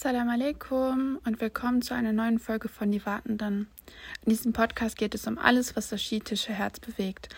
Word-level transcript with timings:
Salam 0.00 0.28
alaikum 0.28 1.18
und 1.26 1.40
willkommen 1.40 1.82
zu 1.82 1.92
einer 1.92 2.12
neuen 2.12 2.38
Folge 2.38 2.68
von 2.68 2.92
Die 2.92 3.04
Wartenden. 3.04 3.66
In 4.24 4.30
diesem 4.30 4.52
Podcast 4.52 4.96
geht 4.96 5.12
es 5.12 5.26
um 5.26 5.38
alles, 5.38 5.74
was 5.74 5.88
das 5.88 6.00
schiitische 6.00 6.52
Herz 6.52 6.78
bewegt. 6.78 7.30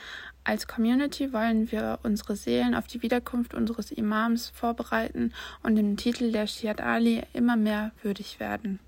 Als 0.45 0.69
Community 0.69 1.33
wollen 1.33 1.73
wir 1.73 2.01
unsere 2.03 2.37
Seelen 2.37 2.75
auf 2.75 2.87
die 2.87 3.01
Wiederkunft 3.01 3.55
unseres 3.55 3.91
Imams 3.91 4.51
vorbereiten 4.51 5.33
und 5.63 5.77
dem 5.77 5.97
Titel 5.97 6.33
der 6.33 6.47
Shiat 6.47 6.83
Ali 6.83 7.23
immer 7.33 7.57
mehr 7.57 7.93
würdig 8.03 8.41
werden. 8.41 8.79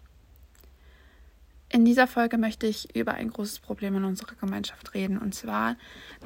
In 1.70 1.86
dieser 1.86 2.07
Folge 2.07 2.36
möchte 2.36 2.66
ich 2.66 2.95
über 2.95 3.14
ein 3.14 3.30
großes 3.30 3.61
Problem 3.61 3.96
in 3.96 4.04
unserer 4.04 4.34
Gemeinschaft 4.34 4.93
reden, 4.93 5.16
und 5.16 5.34
zwar, 5.34 5.77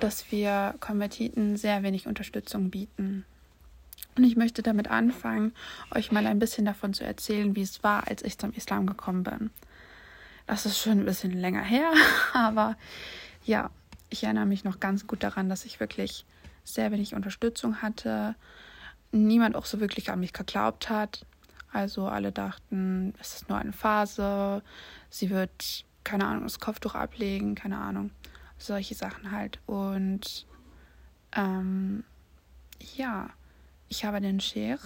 dass 0.00 0.32
wir 0.32 0.74
Konvertiten 0.80 1.56
sehr 1.56 1.84
wenig 1.84 2.08
Unterstützung 2.08 2.70
bieten. 2.70 3.24
Und 4.16 4.24
ich 4.24 4.36
möchte 4.36 4.62
damit 4.62 4.88
anfangen, 4.88 5.52
euch 5.94 6.10
mal 6.10 6.26
ein 6.26 6.38
bisschen 6.38 6.64
davon 6.64 6.94
zu 6.94 7.04
erzählen, 7.04 7.54
wie 7.54 7.62
es 7.62 7.82
war, 7.82 8.08
als 8.08 8.22
ich 8.22 8.38
zum 8.38 8.52
Islam 8.52 8.86
gekommen 8.86 9.22
bin. 9.22 9.50
Das 10.46 10.64
ist 10.64 10.78
schon 10.78 11.00
ein 11.00 11.04
bisschen 11.04 11.32
länger 11.32 11.62
her, 11.62 11.92
aber 12.32 12.76
ja, 13.44 13.70
ich 14.08 14.24
erinnere 14.24 14.46
mich 14.46 14.64
noch 14.64 14.80
ganz 14.80 15.06
gut 15.06 15.22
daran, 15.22 15.48
dass 15.48 15.64
ich 15.64 15.80
wirklich 15.80 16.24
sehr 16.64 16.92
wenig 16.92 17.14
Unterstützung 17.14 17.82
hatte. 17.82 18.36
Niemand 19.12 19.54
auch 19.54 19.66
so 19.66 19.80
wirklich 19.80 20.10
an 20.10 20.20
mich 20.20 20.32
geglaubt 20.32 20.88
hat. 20.88 21.26
Also 21.72 22.08
alle 22.08 22.32
dachten, 22.32 23.12
es 23.20 23.34
ist 23.34 23.48
nur 23.48 23.58
eine 23.58 23.72
Phase, 23.72 24.62
sie 25.10 25.30
wird, 25.30 25.84
keine 26.04 26.26
Ahnung, 26.26 26.44
das 26.44 26.58
Kopftuch 26.60 26.94
ablegen, 26.94 27.54
keine 27.54 27.76
Ahnung, 27.78 28.10
solche 28.56 28.94
Sachen 28.94 29.30
halt. 29.30 29.58
Und 29.66 30.46
ähm, 31.32 32.04
ja, 32.96 33.28
ich 33.88 34.04
habe 34.04 34.20
den 34.20 34.40
Sheikh, 34.40 34.82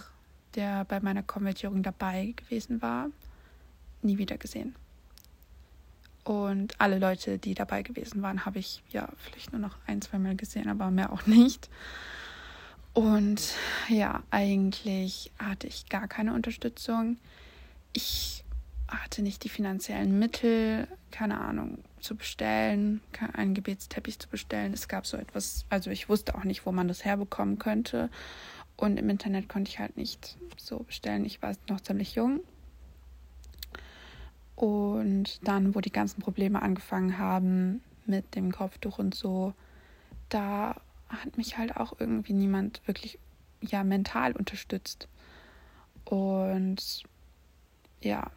der 0.54 0.84
bei 0.84 1.00
meiner 1.00 1.22
Konvertierung 1.22 1.82
dabei 1.82 2.34
gewesen 2.36 2.82
war, 2.82 3.08
nie 4.02 4.18
wieder 4.18 4.38
gesehen. 4.38 4.74
Und 6.24 6.80
alle 6.80 6.98
Leute, 6.98 7.38
die 7.38 7.54
dabei 7.54 7.82
gewesen 7.82 8.22
waren, 8.22 8.44
habe 8.44 8.58
ich 8.58 8.82
ja 8.90 9.08
vielleicht 9.18 9.52
nur 9.52 9.60
noch 9.60 9.76
ein, 9.86 10.02
zwei 10.02 10.18
Mal 10.18 10.36
gesehen, 10.36 10.68
aber 10.68 10.90
mehr 10.90 11.12
auch 11.12 11.26
nicht. 11.26 11.68
Und 12.92 13.54
ja, 13.88 14.22
eigentlich 14.30 15.30
hatte 15.38 15.66
ich 15.66 15.88
gar 15.88 16.08
keine 16.08 16.34
Unterstützung. 16.34 17.16
Ich 17.92 18.44
hatte 18.88 19.22
nicht 19.22 19.44
die 19.44 19.48
finanziellen 19.48 20.18
Mittel, 20.18 20.88
keine 21.10 21.40
Ahnung, 21.40 21.78
zu 22.00 22.16
bestellen, 22.16 23.00
einen 23.32 23.54
Gebetsteppich 23.54 24.18
zu 24.18 24.28
bestellen. 24.28 24.72
Es 24.72 24.88
gab 24.88 25.06
so 25.06 25.16
etwas, 25.16 25.64
also 25.68 25.90
ich 25.90 26.08
wusste 26.08 26.34
auch 26.34 26.44
nicht, 26.44 26.66
wo 26.66 26.72
man 26.72 26.88
das 26.88 27.04
herbekommen 27.04 27.58
könnte. 27.58 28.10
Und 28.80 28.96
im 28.96 29.10
Internet 29.10 29.46
konnte 29.46 29.68
ich 29.68 29.78
halt 29.78 29.98
nicht 29.98 30.38
so 30.56 30.78
bestellen. 30.78 31.26
Ich 31.26 31.42
war 31.42 31.54
noch 31.68 31.82
ziemlich 31.82 32.14
jung. 32.14 32.40
Und 34.56 35.46
dann, 35.46 35.74
wo 35.74 35.80
die 35.80 35.92
ganzen 35.92 36.22
Probleme 36.22 36.62
angefangen 36.62 37.18
haben 37.18 37.82
mit 38.06 38.34
dem 38.34 38.50
Kopftuch 38.50 38.98
und 38.98 39.14
so, 39.14 39.52
da 40.30 40.80
hat 41.10 41.36
mich 41.36 41.58
halt 41.58 41.76
auch 41.76 42.00
irgendwie 42.00 42.32
niemand 42.32 42.80
wirklich 42.86 43.18
ja 43.60 43.84
mental 43.84 44.32
unterstützt. 44.32 45.08
Und 46.06 47.02
ja, 48.00 48.30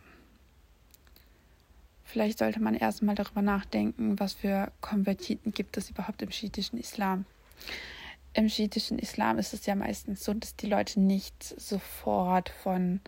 vielleicht 2.03 2.39
sollte 2.39 2.61
man 2.61 2.75
erstmal 2.75 3.16
darüber 3.16 3.41
nachdenken, 3.41 4.19
was 4.19 4.33
für 4.33 4.73
Konvertiten 4.81 5.53
gibt 5.53 5.77
es 5.77 5.89
überhaupt 5.89 6.21
im 6.21 6.31
schiitischen 6.31 6.77
Islam 6.80 7.23
im 8.34 8.50
schiitischen 8.50 9.00
Islam 9.00 9.38
ist 9.38 9.53
es 9.53 9.66
ja 9.66 9.76
meistens 9.76 10.23
so, 10.23 10.34
dass 10.34 10.56
die 10.56 10.67
Leute 10.67 11.00
nicht 11.00 11.44
sofort 11.44 12.50
von, 12.50 13.00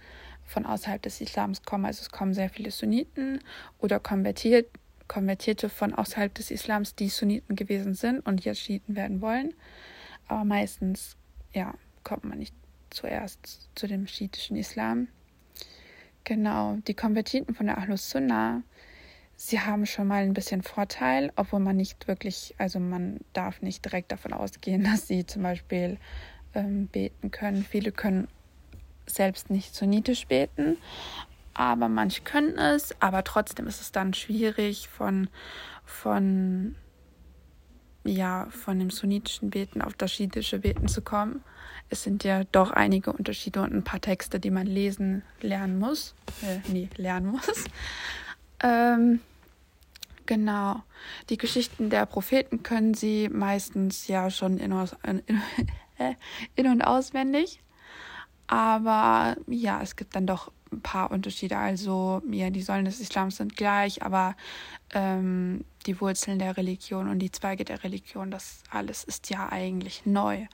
von 0.46 0.66
außerhalb 0.66 1.02
des 1.02 1.22
Islams 1.22 1.64
kommen. 1.64 1.86
Also 1.86 2.02
es 2.02 2.12
kommen 2.12 2.34
sehr 2.34 2.50
viele 2.50 2.72
Sunniten 2.72 3.40
oder 3.80 4.00
konvertiert, 4.00 4.68
Konvertierte 5.08 5.70
von 5.70 5.94
außerhalb 5.94 6.34
des 6.34 6.52
Islams, 6.52 6.96
die 6.96 7.10
Sunniten 7.10 7.56
gewesen 7.56 7.94
sind 7.94 8.26
und 8.26 8.44
jetzt 8.44 8.62
Schiiten 8.62 8.96
werden 8.96 9.22
wollen. 9.22 9.54
Aber 10.28 10.46
meistens, 10.46 11.16
ja, 11.54 11.76
kommt 12.04 12.24
man 12.24 12.40
nicht 12.40 12.56
zuerst 12.90 13.70
zu 13.76 13.88
dem 13.88 14.08
schiitischen 14.08 14.58
Islam. 14.58 15.08
Genau, 16.24 16.78
die 16.88 16.96
Konvertiten 16.96 17.54
von 17.54 17.68
der 17.68 17.78
Ahlus 17.78 18.10
Sunnah 18.10 18.64
sie 19.36 19.60
haben 19.60 19.86
schon 19.86 20.08
mal 20.08 20.24
ein 20.24 20.34
bisschen 20.34 20.62
Vorteil, 20.62 21.32
obwohl 21.36 21.60
man 21.60 21.76
nicht 21.76 22.08
wirklich, 22.08 22.56
also 22.58 22.80
man 22.80 23.20
darf 23.34 23.62
nicht 23.62 23.84
direkt 23.84 24.12
davon 24.12 24.34
ausgehen, 24.34 24.84
dass 24.92 25.08
sie 25.08 25.26
zum 25.26 25.44
Beispiel 25.44 25.98
ähm, 26.54 26.88
beten 26.88 27.32
können. 27.32 27.64
Viele 27.64 27.92
können 27.92 28.28
selbst 29.08 29.50
nicht 29.50 29.76
sunnitisch 29.76 30.28
beten, 30.28 30.78
aber 31.54 31.90
manche 31.90 32.22
können 32.22 32.58
es, 32.58 33.00
aber 33.02 33.24
trotzdem 33.24 33.68
ist 33.68 33.82
es 33.82 33.92
dann 33.92 34.14
schwierig 34.14 34.88
von, 34.88 35.30
von 35.86 36.76
ja, 38.04 38.48
von 38.52 38.78
dem 38.78 38.92
sunnitischen 38.92 39.50
Beten 39.50 39.82
auf 39.82 39.94
das 39.96 40.12
schiitische 40.12 40.60
Beten 40.60 40.88
zu 40.88 41.02
kommen. 41.02 41.44
Es 41.90 42.04
sind 42.04 42.24
ja 42.24 42.44
doch 42.52 42.72
einige 42.72 43.12
Unterschiede 43.12 43.62
und 43.62 43.74
ein 43.74 43.84
paar 43.84 44.02
Texte, 44.02 44.40
die 44.40 44.52
man 44.52 44.68
lesen 44.68 45.24
lernen 45.42 45.80
muss. 45.80 46.14
Äh, 46.44 46.60
nee, 46.72 46.90
lernen 46.98 47.28
muss. 47.28 47.66
Ähm, 48.62 49.20
genau. 50.26 50.82
Die 51.30 51.38
Geschichten 51.38 51.90
der 51.90 52.06
Propheten 52.06 52.64
können 52.64 52.94
sie 52.94 53.30
meistens 53.30 54.08
ja 54.08 54.30
schon 54.30 54.58
in, 54.58 54.72
in, 55.04 55.42
in 56.56 56.68
und 56.68 56.82
auswendig. 56.82 57.62
Aber 58.48 59.38
ja, 59.48 59.82
es 59.82 59.96
gibt 59.96 60.16
dann 60.16 60.28
doch 60.28 60.52
ein 60.72 60.82
paar 60.82 61.12
Unterschiede. 61.12 61.58
Also, 61.58 62.22
ja, 62.30 62.50
die 62.50 62.62
Säulen 62.62 62.86
des 62.86 63.00
Islams 63.00 63.38
sind 63.38 63.56
gleich, 63.56 64.04
aber 64.04 64.36
ähm, 64.94 65.66
die 65.86 66.00
Wurzeln 66.00 66.40
der 66.40 66.58
Religion 66.58 67.10
und 67.10 67.20
die 67.20 67.32
Zweige 67.32 67.66
der 67.66 67.84
Religion, 67.84 68.32
das 68.32 68.64
alles 68.70 69.04
ist 69.04 69.30
ja 69.30 69.50
eigentlich 69.52 70.06
neu. 70.06 70.46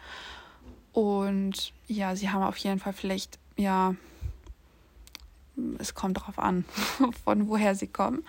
Und 0.94 1.74
ja, 1.88 2.16
sie 2.16 2.30
haben 2.30 2.44
auf 2.44 2.58
jeden 2.58 2.80
Fall 2.80 2.94
vielleicht, 2.94 3.40
ja, 3.58 3.96
es 5.80 5.94
kommt 5.94 6.18
darauf 6.18 6.40
an, 6.40 6.66
von 7.24 7.48
woher 7.48 7.76
sie 7.76 7.88
kommen. 7.88 8.24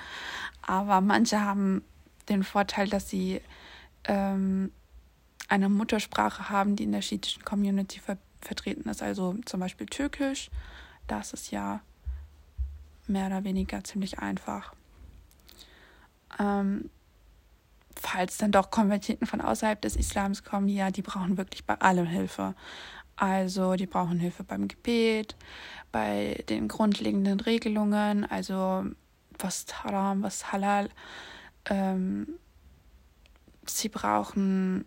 Aber 0.62 1.00
manche 1.00 1.40
haben 1.40 1.82
den 2.28 2.44
Vorteil, 2.44 2.88
dass 2.88 3.08
sie 3.08 3.40
ähm, 4.04 4.72
eine 5.48 5.68
Muttersprache 5.68 6.48
haben, 6.48 6.76
die 6.76 6.84
in 6.84 6.92
der 6.92 7.02
schiitischen 7.02 7.44
Community 7.44 8.00
ver 8.00 8.18
vertreten 8.40 8.88
ist. 8.88 9.02
Also 9.02 9.36
zum 9.44 9.60
Beispiel 9.60 9.86
Türkisch. 9.86 10.50
Das 11.06 11.32
ist 11.32 11.52
ja 11.52 11.80
mehr 13.06 13.26
oder 13.26 13.44
weniger 13.44 13.84
ziemlich 13.84 14.18
einfach. 14.18 14.72
Ähm, 16.38 16.90
falls 17.94 18.38
dann 18.38 18.52
doch 18.52 18.70
Konvertiten 18.70 19.26
von 19.26 19.40
außerhalb 19.40 19.80
des 19.80 19.96
Islams 19.96 20.42
kommen, 20.42 20.68
ja, 20.68 20.90
die 20.90 21.02
brauchen 21.02 21.36
wirklich 21.36 21.64
bei 21.64 21.80
allem 21.80 22.06
Hilfe. 22.06 22.54
Also 23.22 23.76
die 23.76 23.86
brauchen 23.86 24.18
Hilfe 24.18 24.42
beim 24.42 24.66
Gebet, 24.66 25.36
bei 25.92 26.42
den 26.48 26.66
grundlegenden 26.66 27.38
Regelungen, 27.38 28.28
also 28.28 28.84
was 29.38 29.64
Haram, 29.72 30.24
was 30.24 30.50
Halal. 30.50 30.88
Ähm, 31.66 32.26
sie 33.64 33.88
brauchen 33.88 34.86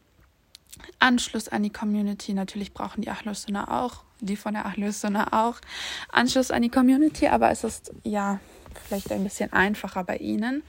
Anschluss 0.99 1.47
an 1.47 1.63
die 1.63 1.69
Community. 1.69 2.33
Natürlich 2.33 2.73
brauchen 2.73 3.03
die 3.03 3.09
Ahlus 3.09 3.45
auch, 3.53 4.03
die 4.19 4.35
von 4.35 4.55
der 4.55 4.65
Ahlus 4.65 5.05
auch 5.05 5.61
Anschluss 6.09 6.51
an 6.51 6.61
die 6.61 6.69
Community, 6.69 7.29
aber 7.29 7.51
es 7.51 7.63
ist 7.63 7.93
ja 8.03 8.41
vielleicht 8.83 9.13
ein 9.13 9.23
bisschen 9.23 9.53
einfacher 9.53 10.03
bei 10.03 10.17
ihnen. 10.17 10.61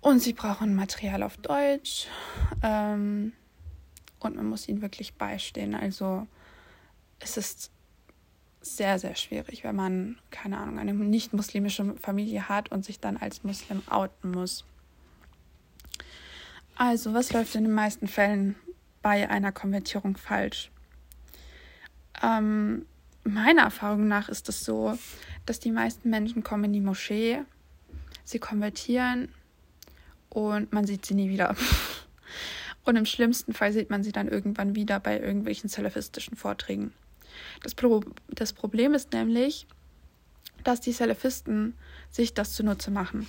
Und 0.00 0.20
sie 0.20 0.32
brauchen 0.32 0.74
Material 0.74 1.24
auf 1.24 1.36
Deutsch. 1.36 2.06
Ähm, 2.62 3.34
und 4.24 4.36
man 4.36 4.46
muss 4.46 4.68
ihnen 4.68 4.82
wirklich 4.82 5.14
beistehen. 5.14 5.74
Also 5.74 6.26
es 7.20 7.36
ist 7.36 7.70
sehr, 8.60 8.98
sehr 8.98 9.16
schwierig, 9.16 9.64
wenn 9.64 9.76
man, 9.76 10.18
keine 10.30 10.58
Ahnung, 10.58 10.78
eine 10.78 10.94
nicht-muslimische 10.94 11.94
Familie 11.96 12.48
hat 12.48 12.70
und 12.70 12.84
sich 12.84 13.00
dann 13.00 13.16
als 13.16 13.42
Muslim 13.42 13.82
outen 13.88 14.30
muss. 14.30 14.64
Also, 16.76 17.12
was 17.12 17.32
läuft 17.32 17.54
in 17.54 17.64
den 17.64 17.74
meisten 17.74 18.08
Fällen 18.08 18.56
bei 19.02 19.28
einer 19.28 19.52
Konvertierung 19.52 20.16
falsch? 20.16 20.70
Ähm, 22.22 22.86
meiner 23.24 23.62
Erfahrung 23.62 24.08
nach 24.08 24.28
ist 24.28 24.48
es 24.48 24.64
so, 24.64 24.96
dass 25.46 25.60
die 25.60 25.72
meisten 25.72 26.08
Menschen 26.10 26.42
kommen 26.42 26.64
in 26.64 26.72
die 26.72 26.80
Moschee, 26.80 27.42
sie 28.24 28.38
konvertieren 28.38 29.28
und 30.28 30.72
man 30.72 30.86
sieht 30.86 31.04
sie 31.04 31.14
nie 31.14 31.28
wieder. 31.28 31.54
Und 32.84 32.96
im 32.96 33.06
schlimmsten 33.06 33.52
Fall 33.52 33.72
sieht 33.72 33.90
man 33.90 34.02
sie 34.02 34.12
dann 34.12 34.28
irgendwann 34.28 34.74
wieder 34.74 34.98
bei 34.98 35.20
irgendwelchen 35.20 35.68
salafistischen 35.68 36.36
Vorträgen. 36.36 36.92
Das, 37.62 37.74
Pro 37.74 38.02
das 38.28 38.52
Problem 38.52 38.94
ist 38.94 39.12
nämlich, 39.12 39.66
dass 40.64 40.80
die 40.80 40.92
Salafisten 40.92 41.74
sich 42.10 42.34
das 42.34 42.52
zunutze 42.52 42.90
machen, 42.90 43.26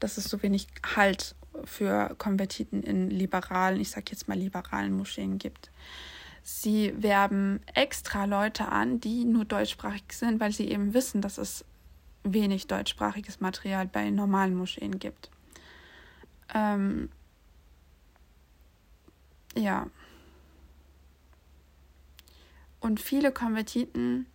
dass 0.00 0.16
es 0.16 0.24
so 0.24 0.42
wenig 0.42 0.66
Halt 0.96 1.34
für 1.64 2.14
Konvertiten 2.18 2.82
in 2.82 3.10
liberalen, 3.10 3.80
ich 3.80 3.90
sag 3.90 4.10
jetzt 4.10 4.28
mal 4.28 4.38
liberalen 4.38 4.96
Moscheen 4.96 5.38
gibt. 5.38 5.70
Sie 6.42 6.92
werben 6.98 7.60
extra 7.74 8.24
Leute 8.26 8.66
an, 8.66 9.00
die 9.00 9.24
nur 9.24 9.44
deutschsprachig 9.44 10.04
sind, 10.12 10.40
weil 10.40 10.52
sie 10.52 10.68
eben 10.68 10.92
wissen, 10.92 11.22
dass 11.22 11.38
es 11.38 11.64
wenig 12.22 12.66
deutschsprachiges 12.66 13.40
Material 13.40 13.86
bei 13.86 14.10
normalen 14.10 14.54
Moscheen 14.54 14.98
gibt. 14.98 15.30
Ähm, 16.54 17.08
ja. 19.56 19.86
Und 22.80 23.00
viele 23.00 23.32
Konvertiten 23.32 24.26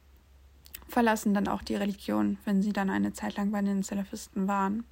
verlassen 0.88 1.33
dann 1.33 1.48
auch 1.48 1.62
die 1.62 1.75
Religion, 1.75 2.38
wenn 2.45 2.62
sie 2.62 2.74
dann 2.74 2.89
eine 2.89 3.13
Zeit 3.13 3.38
lang 3.38 3.51
bei 3.51 3.62
den 3.62 3.83
Salafisten 3.83 4.48
waren. 4.48 4.86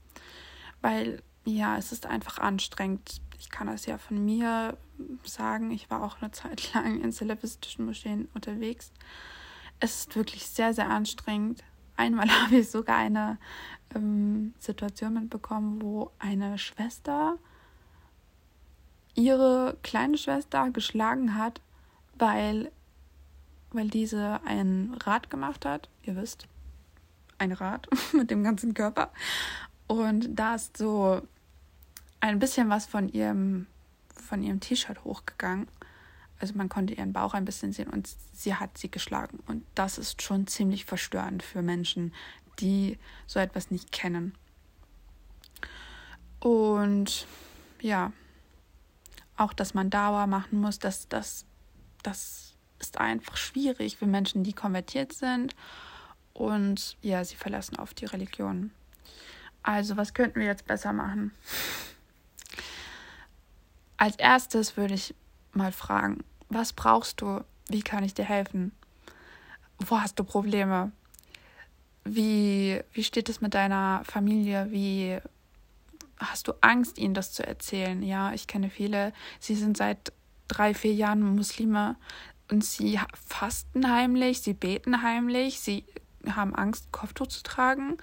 Weil, 0.81 1.23
ja, 1.43 1.77
es 1.77 1.91
ist 1.91 2.05
einfach 2.05 2.37
anstrengend. 2.37 3.21
Ich 3.39 3.49
kann 3.49 3.67
das 3.67 3.85
ja 3.85 3.97
von 3.97 4.23
mir 4.23 4.77
sagen. 5.23 5.71
Ich 5.71 5.89
war 5.89 6.03
auch 6.03 6.21
eine 6.21 6.31
Zeit 6.31 6.73
lang 6.73 7.01
in 7.01 7.11
salafistischen 7.11 7.85
Moscheen 7.85 8.27
unterwegs. 8.33 8.91
Es 9.79 10.01
ist 10.01 10.15
wirklich 10.15 10.47
sehr, 10.47 10.73
sehr 10.73 10.89
anstrengend. 10.89 11.63
Einmal 11.95 12.29
habe 12.43 12.57
ich 12.57 12.69
sogar 12.69 12.97
eine 12.97 13.39
ähm, 13.95 14.53
Situation 14.59 15.15
mitbekommen, 15.15 15.81
wo 15.81 16.11
eine 16.19 16.57
Schwester 16.57 17.37
ihre 19.17 19.75
kleine 19.83 20.17
Schwester 20.17 20.69
geschlagen 20.69 21.35
hat, 21.35 21.59
weil, 22.17 22.71
weil 23.71 23.89
diese 23.89 24.39
ein 24.45 24.95
Rad 25.03 25.29
gemacht 25.29 25.65
hat. 25.65 25.89
Ihr 26.03 26.15
wisst, 26.15 26.47
ein 27.37 27.51
Rad 27.51 27.89
mit 28.13 28.31
dem 28.31 28.43
ganzen 28.43 28.73
Körper. 28.73 29.11
Und 29.87 30.35
da 30.35 30.55
ist 30.55 30.77
so 30.77 31.21
ein 32.19 32.39
bisschen 32.39 32.69
was 32.69 32.85
von 32.85 33.09
ihrem, 33.09 33.67
von 34.15 34.43
ihrem 34.43 34.59
T-Shirt 34.59 35.03
hochgegangen. 35.03 35.67
Also 36.39 36.53
man 36.53 36.69
konnte 36.69 36.93
ihren 36.93 37.13
Bauch 37.13 37.33
ein 37.33 37.45
bisschen 37.45 37.73
sehen 37.73 37.89
und 37.89 38.07
sie 38.33 38.53
hat 38.53 38.77
sie 38.77 38.91
geschlagen. 38.91 39.39
Und 39.47 39.65
das 39.73 39.97
ist 39.97 40.21
schon 40.21 40.45
ziemlich 40.45 40.85
verstörend 40.85 41.41
für 41.41 41.63
Menschen, 41.63 42.13
die 42.59 42.99
so 43.25 43.39
etwas 43.39 43.71
nicht 43.71 43.91
kennen. 43.91 44.35
Und 46.39 47.25
ja, 47.81 48.11
auch, 49.37 49.53
dass 49.53 49.73
man 49.73 49.89
Dauer 49.89 50.27
machen 50.27 50.59
muss, 50.59 50.79
das, 50.79 51.07
das, 51.07 51.45
das 52.03 52.55
ist 52.79 52.99
einfach 52.99 53.37
schwierig 53.37 53.97
für 53.97 54.07
Menschen, 54.07 54.43
die 54.43 54.53
konvertiert 54.53 55.13
sind 55.13 55.55
und 56.33 56.97
ja, 57.01 57.23
sie 57.23 57.35
verlassen 57.35 57.77
oft 57.77 57.99
die 58.01 58.05
Religion. 58.05 58.71
Also, 59.63 59.97
was 59.97 60.13
könnten 60.13 60.39
wir 60.39 60.47
jetzt 60.47 60.67
besser 60.67 60.93
machen? 60.93 61.31
Als 63.97 64.15
erstes 64.15 64.77
würde 64.77 64.93
ich 64.93 65.15
mal 65.53 65.71
fragen, 65.71 66.23
was 66.49 66.73
brauchst 66.73 67.21
du? 67.21 67.43
Wie 67.67 67.81
kann 67.81 68.03
ich 68.03 68.13
dir 68.13 68.25
helfen? 68.25 68.71
Wo 69.79 69.99
hast 69.99 70.19
du 70.19 70.23
Probleme? 70.23 70.91
Wie, 72.05 72.81
wie 72.93 73.03
steht 73.03 73.27
es 73.27 73.41
mit 73.41 73.53
deiner 73.53 74.01
Familie? 74.05 74.67
Wie 74.69 75.19
hast 76.19 76.47
du 76.47 76.53
Angst, 76.61 76.97
ihnen 76.97 77.13
das 77.13 77.31
zu 77.31 77.45
erzählen? 77.45 78.01
Ja, 78.01 78.33
ich 78.33 78.47
kenne 78.47 78.69
viele, 78.69 79.13
sie 79.39 79.55
sind 79.55 79.77
seit 79.77 80.13
drei, 80.47 80.73
vier 80.73 80.93
Jahren 80.93 81.21
Muslime 81.21 81.95
und 82.49 82.63
sie 82.63 82.99
fasten 83.13 83.91
heimlich, 83.91 84.41
sie 84.41 84.53
beten 84.53 85.01
heimlich, 85.01 85.59
sie 85.59 85.85
haben 86.29 86.55
Angst, 86.55 86.91
Kopftuch 86.91 87.27
zu 87.27 87.43
tragen, 87.43 87.97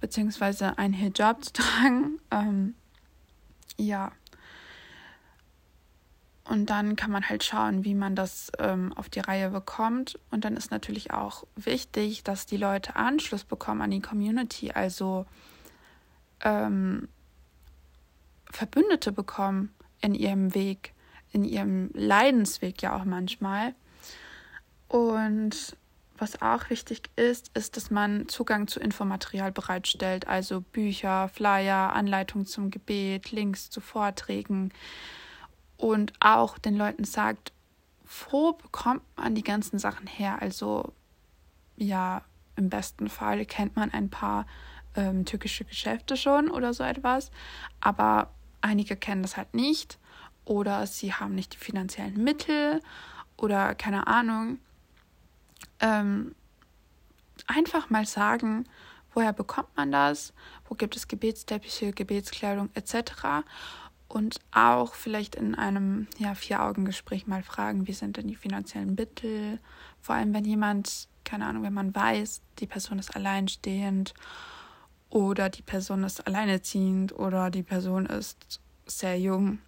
beziehungsweise 0.00 0.78
ein 0.78 0.92
Hijab 0.92 1.44
zu 1.44 1.52
tragen. 1.54 2.20
Ähm, 2.30 2.74
ja. 3.76 4.12
Und 6.44 6.70
dann 6.70 6.96
kann 6.96 7.10
man 7.10 7.28
halt 7.28 7.44
schauen, 7.44 7.84
wie 7.84 7.94
man 7.94 8.16
das 8.16 8.50
ähm, 8.58 8.94
auf 8.94 9.10
die 9.10 9.20
Reihe 9.20 9.50
bekommt. 9.50 10.18
Und 10.30 10.46
dann 10.46 10.56
ist 10.56 10.70
natürlich 10.70 11.12
auch 11.12 11.44
wichtig, 11.56 12.24
dass 12.24 12.46
die 12.46 12.56
Leute 12.56 12.96
Anschluss 12.96 13.44
bekommen 13.44 13.82
an 13.82 13.90
die 13.90 14.00
Community. 14.00 14.70
Also 14.70 15.26
ähm, 16.42 17.08
Verbündete 18.50 19.12
bekommen 19.12 19.74
in 20.00 20.14
ihrem 20.14 20.54
Weg, 20.54 20.94
in 21.32 21.44
ihrem 21.44 21.90
Leidensweg 21.94 22.82
ja 22.82 22.96
auch 22.96 23.04
manchmal. 23.04 23.74
Und 24.88 25.76
was 26.16 26.42
auch 26.42 26.68
wichtig 26.70 27.10
ist, 27.16 27.50
ist, 27.56 27.76
dass 27.76 27.90
man 27.90 28.28
Zugang 28.28 28.66
zu 28.66 28.80
Infomaterial 28.80 29.52
bereitstellt, 29.52 30.26
also 30.26 30.60
Bücher, 30.60 31.28
Flyer, 31.28 31.92
Anleitungen 31.92 32.46
zum 32.46 32.70
Gebet, 32.70 33.30
Links 33.30 33.70
zu 33.70 33.80
Vorträgen 33.80 34.72
und 35.76 36.12
auch 36.18 36.58
den 36.58 36.76
Leuten 36.76 37.04
sagt, 37.04 37.52
wo 38.30 38.52
bekommt 38.52 39.02
man 39.16 39.34
die 39.34 39.44
ganzen 39.44 39.78
Sachen 39.78 40.06
her? 40.06 40.42
Also 40.42 40.92
ja, 41.76 42.22
im 42.56 42.68
besten 42.68 43.08
Fall 43.08 43.44
kennt 43.44 43.76
man 43.76 43.92
ein 43.92 44.10
paar 44.10 44.46
ähm, 44.96 45.24
türkische 45.24 45.64
Geschäfte 45.64 46.16
schon 46.16 46.50
oder 46.50 46.74
so 46.74 46.82
etwas, 46.82 47.30
aber 47.80 48.30
Einige 48.60 48.96
kennen 48.96 49.22
das 49.22 49.36
halt 49.36 49.54
nicht 49.54 49.98
oder 50.44 50.86
sie 50.86 51.12
haben 51.12 51.34
nicht 51.34 51.54
die 51.54 51.58
finanziellen 51.58 52.22
Mittel 52.22 52.80
oder 53.36 53.74
keine 53.74 54.06
Ahnung. 54.06 54.58
Ähm, 55.80 56.34
einfach 57.46 57.90
mal 57.90 58.06
sagen, 58.06 58.66
woher 59.14 59.32
bekommt 59.32 59.76
man 59.76 59.92
das, 59.92 60.32
wo 60.68 60.74
gibt 60.74 60.96
es 60.96 61.08
Gebetsteppiche, 61.08 61.92
Gebetskleidung 61.92 62.70
etc. 62.74 63.44
Und 64.08 64.40
auch 64.52 64.94
vielleicht 64.94 65.34
in 65.34 65.54
einem 65.54 66.06
ja, 66.18 66.34
Vier-Augen-Gespräch 66.34 67.26
mal 67.26 67.42
fragen, 67.42 67.86
wie 67.86 67.92
sind 67.92 68.16
denn 68.16 68.26
die 68.26 68.36
finanziellen 68.36 68.94
Mittel, 68.94 69.60
vor 70.00 70.14
allem 70.14 70.32
wenn 70.34 70.44
jemand, 70.44 71.08
keine 71.24 71.46
Ahnung, 71.46 71.62
wenn 71.62 71.74
man 71.74 71.94
weiß, 71.94 72.40
die 72.58 72.66
Person 72.66 72.98
ist 72.98 73.14
alleinstehend 73.14 74.14
oder 75.10 75.48
die 75.48 75.62
Person 75.62 76.04
ist 76.04 76.26
alleinerziehend 76.26 77.12
oder 77.12 77.50
die 77.50 77.62
Person 77.62 78.06
ist 78.06 78.60
sehr 78.86 79.18
jung. 79.18 79.58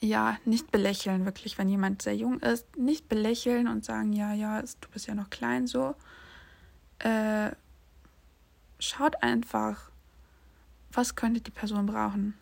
Ja, 0.00 0.38
nicht 0.46 0.70
belächeln, 0.70 1.26
wirklich, 1.26 1.58
wenn 1.58 1.68
jemand 1.68 2.00
sehr 2.00 2.16
jung 2.16 2.40
ist, 2.40 2.76
nicht 2.76 3.08
belächeln 3.08 3.68
und 3.68 3.84
sagen, 3.84 4.14
ja, 4.14 4.32
ja, 4.32 4.62
du 4.62 4.88
bist 4.92 5.06
ja 5.06 5.14
noch 5.14 5.28
klein, 5.28 5.66
so. 5.66 5.94
Äh, 7.00 7.50
schaut 8.78 9.22
einfach, 9.22 9.90
was 10.92 11.16
könnte 11.16 11.42
die 11.42 11.50
Person 11.50 11.84
brauchen. 11.84 12.34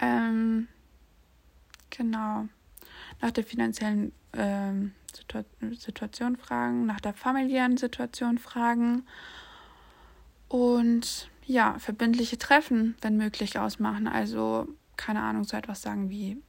Ähm, 0.00 0.68
genau. 1.90 2.48
Nach 3.20 3.30
der 3.32 3.44
finanziellen 3.44 4.12
ähm, 4.32 4.92
Situation 5.78 6.36
fragen, 6.36 6.86
nach 6.86 7.00
der 7.00 7.14
familiären 7.14 7.76
Situation 7.76 8.38
fragen 8.38 9.04
und 10.54 11.28
ja, 11.46 11.80
verbindliche 11.80 12.38
Treffen, 12.38 12.94
wenn 13.00 13.16
möglich, 13.16 13.58
ausmachen. 13.58 14.06
Also, 14.06 14.68
keine 14.96 15.20
Ahnung, 15.20 15.42
so 15.42 15.56
etwas 15.56 15.82
sagen 15.82 16.10
wie 16.10 16.40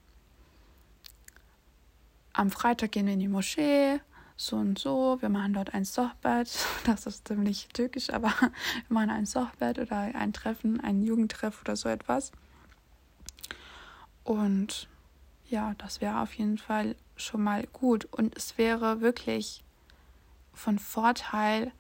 am 2.31 2.51
Freitag 2.51 2.91
gehen 2.91 3.07
wir 3.07 3.13
in 3.13 3.19
die 3.19 3.27
Moschee, 3.27 3.99
so 4.35 4.57
und 4.57 4.77
so, 4.77 5.17
wir 5.21 5.29
machen 5.29 5.53
dort 5.53 5.73
ein 5.73 5.85
Sochbett. 5.85 6.51
Das 6.85 7.07
ist 7.07 7.27
ziemlich 7.27 7.67
türkisch, 7.69 8.11
aber 8.11 8.27
wir 8.39 8.51
machen 8.89 9.09
ein 9.09 9.25
Sochbett 9.25 9.79
oder 9.79 9.97
ein 9.97 10.33
Treffen, 10.33 10.79
ein 10.81 11.01
Jugendtreff 11.01 11.61
oder 11.61 11.75
so 11.75 11.89
etwas. 11.89 12.31
Und 14.23 14.87
ja, 15.49 15.73
das 15.79 15.99
wäre 15.99 16.21
auf 16.21 16.35
jeden 16.35 16.59
Fall 16.59 16.95
schon 17.15 17.41
mal 17.41 17.65
gut. 17.73 18.05
Und 18.05 18.37
es 18.37 18.59
wäre 18.59 19.01
wirklich 19.01 19.63
von 20.53 20.77
Vorteil, 20.77 21.71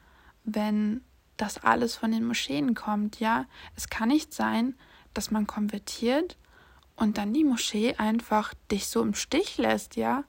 wenn 0.43 1.01
das 1.37 1.63
alles 1.63 1.95
von 1.95 2.11
den 2.11 2.25
Moscheen 2.25 2.75
kommt, 2.75 3.19
ja. 3.19 3.45
Es 3.75 3.89
kann 3.89 4.09
nicht 4.09 4.33
sein, 4.33 4.75
dass 5.13 5.31
man 5.31 5.47
konvertiert 5.47 6.37
und 6.95 7.17
dann 7.17 7.33
die 7.33 7.43
Moschee 7.43 7.95
einfach 7.95 8.53
dich 8.71 8.87
so 8.87 9.01
im 9.01 9.13
Stich 9.13 9.57
lässt, 9.57 9.95
ja. 9.95 10.23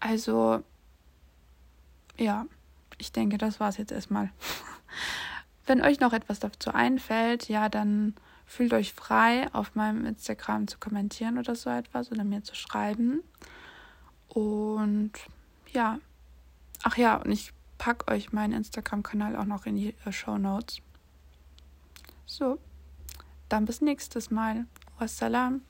Also, 0.00 0.62
ja, 2.18 2.46
ich 2.98 3.12
denke, 3.12 3.38
das 3.38 3.60
war 3.60 3.68
es 3.68 3.78
jetzt 3.78 3.92
erstmal. 3.92 4.30
Wenn 5.66 5.82
euch 5.82 6.00
noch 6.00 6.12
etwas 6.12 6.40
dazu 6.40 6.70
einfällt, 6.70 7.48
ja, 7.48 7.68
dann 7.68 8.14
fühlt 8.44 8.74
euch 8.74 8.92
frei, 8.92 9.48
auf 9.54 9.74
meinem 9.74 10.04
Instagram 10.04 10.68
zu 10.68 10.78
kommentieren 10.78 11.38
oder 11.38 11.54
so 11.54 11.70
etwas 11.70 12.12
oder 12.12 12.24
mir 12.24 12.42
zu 12.42 12.54
schreiben. 12.54 13.22
Und 14.28 15.12
ja, 15.72 15.98
ach 16.82 16.98
ja, 16.98 17.16
und 17.16 17.32
ich 17.32 17.52
packe 17.78 18.10
euch 18.10 18.32
meinen 18.32 18.52
Instagram-Kanal 18.52 19.36
auch 19.36 19.44
noch 19.44 19.66
in 19.66 19.76
die 19.76 19.94
äh, 20.04 20.12
Show 20.12 20.38
Notes. 20.38 20.80
So, 22.26 22.58
dann 23.48 23.64
bis 23.64 23.80
nächstes 23.80 24.30
Mal. 24.30 24.66
Wassalam. 24.98 25.62